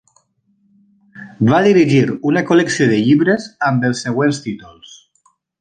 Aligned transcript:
Va 1.49 1.59
dirigir 1.67 2.01
una 2.31 2.43
col·lecció 2.53 2.89
de 2.95 2.99
llibres 3.05 3.47
amb 3.71 3.89
els 3.91 4.05
següents 4.07 4.45
títols: 4.51 5.01